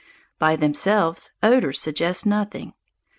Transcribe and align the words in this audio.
By 0.39 0.55
themselves, 0.55 1.29
odours 1.43 1.79
suggest 1.79 2.25
nothing. 2.25 2.73